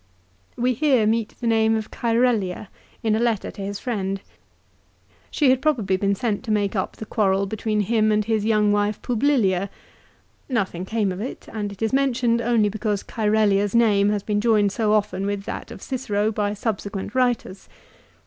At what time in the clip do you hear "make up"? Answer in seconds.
6.51-6.95